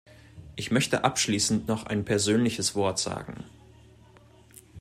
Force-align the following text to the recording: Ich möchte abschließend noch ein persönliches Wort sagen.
Ich 0.55 0.71
möchte 0.71 1.03
abschließend 1.03 1.67
noch 1.67 1.85
ein 1.85 2.03
persönliches 2.05 2.73
Wort 2.73 2.97
sagen. 2.97 3.43